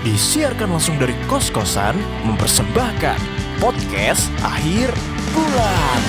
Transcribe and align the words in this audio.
Disiarkan 0.00 0.72
langsung 0.72 0.96
dari 0.96 1.12
kos-kosan 1.28 1.92
mempersembahkan 2.24 3.20
podcast 3.60 4.32
akhir 4.40 4.88
bulan. 5.36 6.00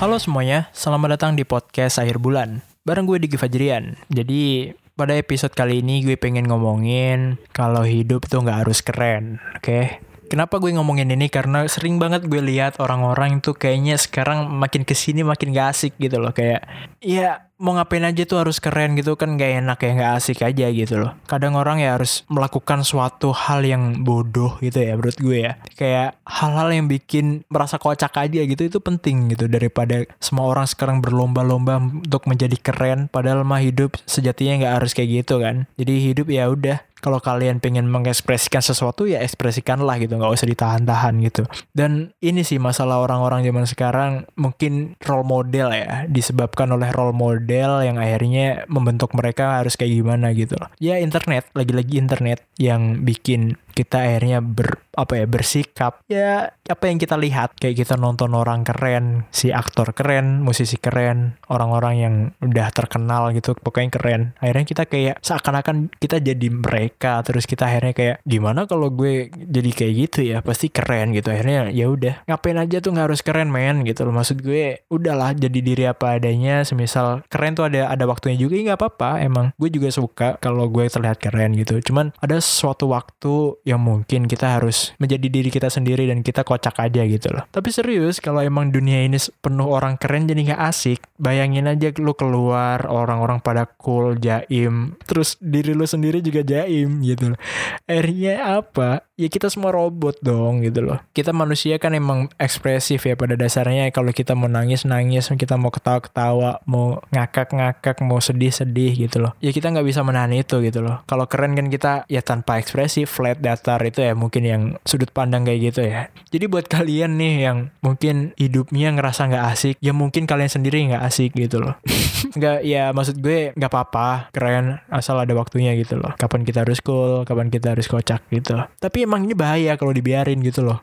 Halo 0.00 0.16
semuanya, 0.16 0.72
selamat 0.72 1.20
datang 1.20 1.36
di 1.36 1.44
podcast 1.44 2.00
akhir 2.00 2.16
bulan. 2.16 2.64
Bareng 2.88 3.04
gue 3.04 3.20
Diki 3.20 3.36
Fajrian. 3.36 4.00
Jadi 4.08 4.72
pada 4.96 5.20
episode 5.20 5.52
kali 5.52 5.84
ini 5.84 6.00
gue 6.00 6.16
pengen 6.16 6.48
ngomongin 6.48 7.36
kalau 7.52 7.84
hidup 7.84 8.24
tuh 8.24 8.40
nggak 8.40 8.64
harus 8.64 8.80
keren, 8.80 9.36
oke? 9.52 9.68
Okay? 9.68 10.00
Kenapa 10.28 10.60
gue 10.60 10.76
ngomongin 10.76 11.08
ini? 11.08 11.32
Karena 11.32 11.64
sering 11.64 11.96
banget 11.96 12.28
gue 12.28 12.44
lihat 12.44 12.76
orang-orang 12.84 13.40
itu 13.40 13.56
kayaknya 13.56 13.96
sekarang 13.96 14.44
makin 14.52 14.84
ke 14.84 14.92
sini 14.92 15.24
makin 15.24 15.56
gak 15.56 15.72
asik 15.72 15.96
gitu 15.96 16.20
loh. 16.20 16.36
Kayak, 16.36 16.68
ya 17.00 17.48
mau 17.58 17.74
ngapain 17.74 18.06
aja 18.06 18.22
tuh 18.22 18.38
harus 18.38 18.62
keren 18.62 18.94
gitu 18.94 19.18
kan 19.18 19.34
gak 19.34 19.64
enak 19.64 19.78
ya 19.82 19.90
gak 19.98 20.12
asik 20.22 20.38
aja 20.46 20.70
gitu 20.70 20.94
loh. 21.00 21.12
Kadang 21.26 21.58
orang 21.58 21.82
ya 21.82 21.98
harus 21.98 22.22
melakukan 22.30 22.86
suatu 22.86 23.34
hal 23.34 23.66
yang 23.66 24.06
bodoh 24.06 24.60
gitu 24.62 24.78
ya 24.78 24.94
menurut 24.94 25.18
gue 25.18 25.38
ya. 25.50 25.52
Kayak 25.74 26.20
hal-hal 26.22 26.70
yang 26.70 26.86
bikin 26.86 27.42
merasa 27.50 27.80
kocak 27.80 28.14
aja 28.14 28.40
gitu 28.46 28.62
itu 28.62 28.78
penting 28.78 29.34
gitu 29.34 29.50
daripada 29.50 30.06
semua 30.22 30.46
orang 30.46 30.70
sekarang 30.70 31.02
berlomba-lomba 31.02 31.82
untuk 31.82 32.30
menjadi 32.30 32.54
keren. 32.62 33.10
Padahal 33.10 33.42
mah 33.42 33.58
hidup 33.58 33.98
sejatinya 34.06 34.68
gak 34.68 34.74
harus 34.78 34.92
kayak 34.94 35.26
gitu 35.26 35.42
kan. 35.42 35.66
Jadi 35.74 35.94
hidup 36.14 36.30
ya 36.30 36.46
udah 36.46 36.78
kalau 36.98 37.22
kalian 37.22 37.62
pengen 37.62 37.86
mengekspresikan 37.86 38.62
sesuatu 38.62 39.06
ya 39.06 39.22
ekspresikanlah 39.22 39.98
gitu 40.02 40.18
nggak 40.18 40.34
usah 40.34 40.48
ditahan-tahan 40.48 41.14
gitu. 41.22 41.46
Dan 41.70 42.12
ini 42.18 42.42
sih 42.42 42.58
masalah 42.58 43.02
orang-orang 43.02 43.46
zaman 43.46 43.66
sekarang 43.66 44.10
mungkin 44.34 44.98
role 45.04 45.26
model 45.26 45.70
ya 45.74 46.04
disebabkan 46.10 46.70
oleh 46.74 46.90
role 46.94 47.14
model 47.14 47.82
yang 47.84 47.96
akhirnya 47.96 48.66
membentuk 48.66 49.14
mereka 49.14 49.62
harus 49.62 49.78
kayak 49.78 49.94
gimana 49.94 50.34
gitu. 50.34 50.58
Ya 50.82 50.98
internet 50.98 51.46
lagi-lagi 51.54 51.98
internet 51.98 52.42
yang 52.58 53.06
bikin 53.06 53.56
kita 53.78 54.02
akhirnya 54.02 54.42
ber 54.42 54.82
apa 54.98 55.14
ya 55.14 55.26
bersikap 55.30 56.02
ya 56.10 56.50
apa 56.50 56.84
yang 56.90 56.98
kita 56.98 57.14
lihat. 57.14 57.54
Kayak 57.54 57.86
kita 57.86 57.94
nonton 57.94 58.34
orang 58.34 58.66
keren 58.66 59.30
si 59.30 59.54
aktor 59.54 59.94
keren 59.94 60.42
musisi 60.42 60.74
keren 60.74 61.38
orang-orang 61.46 61.94
yang 61.94 62.14
udah 62.42 62.74
terkenal 62.74 63.30
gitu 63.30 63.54
pokoknya 63.54 63.94
keren. 63.94 64.22
Akhirnya 64.42 64.66
kita 64.66 64.82
kayak 64.90 65.22
seakan-akan 65.22 65.94
kita 66.02 66.18
jadi 66.18 66.48
mereka 66.50 67.22
terus 67.22 67.46
kita 67.46 67.70
akhirnya 67.70 67.94
kayak 67.94 68.16
gimana 68.26 68.66
kalau 68.66 68.90
gue 68.90 69.30
jadi 69.30 69.70
kayak 69.70 69.92
gitu 69.94 70.20
ya? 70.26 70.42
Pasti 70.42 70.66
keren 70.74 71.14
gitu. 71.14 71.30
Akhirnya 71.30 71.70
ya 71.70 71.86
udah 71.86 72.26
ngapain 72.26 72.58
aja 72.58 72.82
tuh 72.82 72.90
nggak 72.90 73.06
harus 73.14 73.22
keren 73.22 73.54
men 73.54 73.86
gitu 73.86 74.02
loh. 74.02 74.14
Maksud 74.18 74.42
gue 74.42 74.82
udahlah 74.90 75.38
jadi 75.38 75.58
diri 75.62 75.84
apa 75.86 76.18
adanya. 76.18 76.66
Semisal 76.66 77.22
keren 77.30 77.54
tuh 77.54 77.70
ada 77.70 77.86
ada 77.86 78.04
waktunya 78.10 78.34
juga 78.34 78.58
ya 78.58 78.74
nggak 78.74 78.80
apa-apa. 78.82 79.22
Emang 79.22 79.54
gue 79.54 79.70
juga 79.70 79.94
suka 79.94 80.34
kalau 80.42 80.66
gue 80.66 80.90
terlihat 80.90 81.22
keren 81.22 81.54
gitu. 81.54 81.78
Cuman 81.78 82.10
ada 82.18 82.42
suatu 82.42 82.90
waktu 82.90 83.62
yang 83.68 83.84
mungkin 83.84 84.24
kita 84.24 84.56
harus 84.56 84.96
menjadi 84.96 85.28
diri 85.28 85.52
kita 85.52 85.68
sendiri 85.68 86.08
dan 86.08 86.24
kita 86.24 86.40
kocak 86.40 86.80
aja 86.80 87.04
gitu 87.04 87.28
loh. 87.28 87.44
Tapi 87.52 87.68
serius 87.68 88.16
kalau 88.24 88.40
emang 88.40 88.72
dunia 88.72 89.04
ini 89.04 89.20
penuh 89.44 89.68
orang 89.68 90.00
keren 90.00 90.24
jadi 90.24 90.56
nggak 90.56 90.62
asik, 90.72 91.04
bayangin 91.20 91.68
aja 91.68 91.92
lu 92.00 92.16
keluar 92.16 92.88
orang-orang 92.88 93.44
pada 93.44 93.68
cool, 93.76 94.16
jaim, 94.16 94.96
terus 95.04 95.36
diri 95.36 95.76
lu 95.76 95.84
sendiri 95.84 96.24
juga 96.24 96.40
jaim 96.40 97.04
gitu 97.04 97.36
loh. 97.36 97.38
Akhirnya 97.84 98.64
apa? 98.64 99.04
Ya 99.18 99.26
kita 99.26 99.50
semua 99.50 99.74
robot 99.74 100.22
dong 100.22 100.62
gitu 100.62 100.80
loh. 100.80 101.02
Kita 101.10 101.34
manusia 101.34 101.76
kan 101.82 101.90
emang 101.90 102.30
ekspresif 102.38 103.02
ya 103.02 103.18
pada 103.18 103.34
dasarnya 103.34 103.90
kalau 103.90 104.14
kita 104.14 104.38
mau 104.38 104.46
nangis 104.46 104.86
nangis, 104.86 105.26
kita 105.34 105.58
mau 105.58 105.74
ketawa 105.74 105.98
ketawa, 105.98 106.50
mau 106.64 107.02
ngakak 107.10 107.50
ngakak, 107.50 107.98
mau 108.00 108.22
sedih 108.22 108.54
sedih 108.54 108.94
gitu 108.94 109.18
loh. 109.18 109.34
Ya 109.42 109.50
kita 109.50 109.74
nggak 109.74 109.84
bisa 109.84 110.06
menahan 110.06 110.30
itu 110.32 110.62
gitu 110.62 110.80
loh. 110.80 111.02
Kalau 111.10 111.26
keren 111.26 111.58
kan 111.58 111.66
kita 111.66 112.06
ya 112.06 112.22
tanpa 112.22 112.62
ekspresi, 112.62 113.10
flat 113.10 113.42
datar 113.58 113.82
itu 113.82 113.98
ya 114.06 114.14
mungkin 114.14 114.42
yang 114.46 114.62
sudut 114.86 115.10
pandang 115.10 115.42
kayak 115.42 115.74
gitu 115.74 115.82
ya. 115.82 116.06
Jadi 116.30 116.46
buat 116.46 116.70
kalian 116.70 117.18
nih 117.18 117.34
yang 117.50 117.58
mungkin 117.82 118.32
hidupnya 118.38 118.94
ngerasa 118.94 119.26
nggak 119.26 119.44
asik, 119.50 119.76
ya 119.82 119.90
mungkin 119.90 120.30
kalian 120.30 120.46
sendiri 120.46 120.78
nggak 120.94 121.02
asik 121.02 121.34
gitu 121.34 121.58
loh. 121.58 121.74
nggak 122.38 122.62
ya 122.62 122.94
maksud 122.94 123.18
gue 123.18 123.50
nggak 123.58 123.70
apa-apa, 123.70 124.30
keren 124.30 124.78
asal 124.88 125.18
ada 125.18 125.34
waktunya 125.34 125.74
gitu 125.74 125.98
loh. 125.98 126.14
Kapan 126.14 126.46
kita 126.46 126.62
harus 126.62 126.78
cool, 126.78 127.26
kapan 127.26 127.50
kita 127.50 127.74
harus 127.74 127.90
kocak 127.90 128.22
gitu. 128.30 128.54
Tapi 128.78 129.02
emang 129.02 129.26
ini 129.26 129.34
bahaya 129.34 129.74
kalau 129.74 129.90
dibiarin 129.90 130.38
gitu 130.40 130.62
loh. 130.62 130.78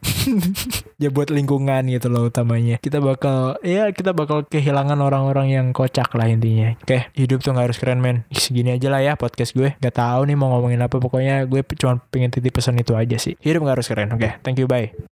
ya 1.01 1.07
buat 1.07 1.31
lingkungan 1.31 1.87
gitu 1.87 2.11
loh 2.11 2.27
utamanya. 2.27 2.81
Kita 2.83 2.99
bakal 2.99 3.55
ya 3.63 3.87
kita 3.95 4.11
bakal 4.11 4.43
kehilangan 4.43 4.99
orang-orang 4.99 5.53
yang 5.53 5.67
kocak 5.71 6.11
lah 6.17 6.27
intinya. 6.27 6.75
Oke, 6.81 7.07
hidup 7.15 7.39
tuh 7.39 7.55
nggak 7.55 7.71
harus 7.71 7.79
keren 7.79 8.03
men. 8.03 8.27
Segini 8.35 8.75
aja 8.75 8.91
lah 8.91 8.99
ya 8.99 9.13
podcast 9.15 9.55
gue. 9.55 9.77
Gak 9.79 9.95
tahu 9.95 10.27
nih 10.27 10.35
mau 10.35 10.51
ngomongin 10.51 10.81
apa 10.83 10.97
pokoknya 10.97 11.45
gue 11.47 11.61
cuma 11.77 12.01
pengen 12.09 12.33
titip 12.33 12.57
itu 12.73 12.97
aja 12.97 13.21
sih. 13.21 13.37
Hidup 13.37 13.69
gak 13.69 13.77
harus 13.77 13.87
keren. 13.87 14.09
Oke, 14.09 14.25
okay, 14.25 14.31
thank 14.41 14.57
you, 14.57 14.65
bye. 14.65 15.05